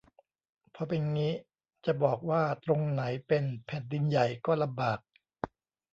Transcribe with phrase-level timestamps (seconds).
[0.75, 1.33] พอเป็นงี้
[1.85, 4.99] จะบอกว่าตรงไหนเป็น "แผ่นดินใหญ่" ก็ลำบาก